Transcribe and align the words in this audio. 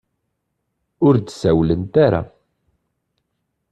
Ur 1.07 1.15
d-sawlent 1.17 1.93
ara. 2.05 2.21